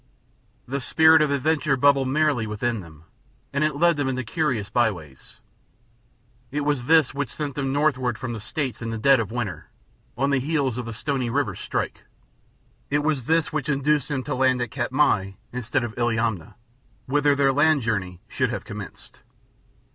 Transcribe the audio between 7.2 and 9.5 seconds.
sent them northward from the States in the dead of